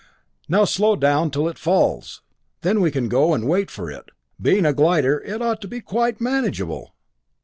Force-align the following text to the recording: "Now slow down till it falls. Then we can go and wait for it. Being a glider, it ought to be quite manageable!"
"Now 0.49 0.65
slow 0.65 0.95
down 0.95 1.29
till 1.29 1.47
it 1.47 1.59
falls. 1.59 2.23
Then 2.61 2.81
we 2.81 2.89
can 2.89 3.07
go 3.07 3.35
and 3.35 3.47
wait 3.47 3.69
for 3.69 3.91
it. 3.91 4.09
Being 4.41 4.65
a 4.65 4.73
glider, 4.73 5.19
it 5.21 5.43
ought 5.43 5.61
to 5.61 5.67
be 5.67 5.79
quite 5.79 6.19
manageable!" 6.19 6.95